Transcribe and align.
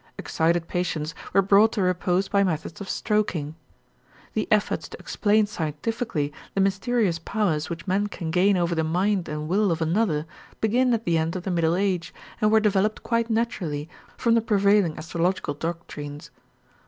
Excited 0.17 0.67
patients 0.67 1.13
were 1.31 1.43
brought 1.43 1.73
to 1.73 1.81
repose 1.83 2.27
by 2.27 2.43
methods 2.43 2.81
of 2.81 2.89
stroking. 2.89 3.53
The 4.33 4.47
efforts 4.49 4.87
to 4.89 4.97
explain 4.97 5.45
scientifically 5.45 6.33
the 6.55 6.59
mysterious 6.61 7.19
powers 7.19 7.69
which 7.69 7.85
men 7.85 8.07
can 8.07 8.31
gain 8.31 8.57
over 8.57 8.73
the 8.73 8.83
mind 8.83 9.29
and 9.29 9.47
will 9.47 9.69
of 9.71 9.79
another 9.79 10.25
begin 10.59 10.91
at 10.95 11.05
the 11.05 11.19
end 11.19 11.35
of 11.35 11.43
the 11.43 11.51
Middle 11.51 11.75
Age 11.75 12.15
and 12.41 12.51
were 12.51 12.59
developed 12.59 13.03
quite 13.03 13.29
naturally 13.29 13.87
from 14.17 14.33
the 14.33 14.41
prevailing 14.41 14.97
astrological 14.97 15.53
doctrines. 15.53 16.31